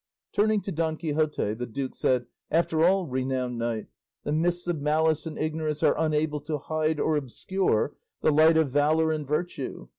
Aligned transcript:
Turning 0.33 0.59
to 0.61 0.71
Don 0.71 0.97
Quixote, 0.97 1.53
the 1.53 1.67
duke 1.67 1.93
said, 1.93 2.25
"After 2.49 2.83
all, 2.83 3.05
renowned 3.05 3.59
knight, 3.59 3.85
the 4.23 4.31
mists 4.31 4.67
of 4.67 4.81
malice 4.81 5.27
and 5.27 5.37
ignorance 5.37 5.83
are 5.83 5.93
unable 5.95 6.39
to 6.41 6.57
hide 6.57 6.99
or 6.99 7.15
obscure 7.17 7.95
the 8.21 8.31
light 8.31 8.57
of 8.57 8.71
valour 8.71 9.11
and 9.11 9.27
virtue. 9.27 9.89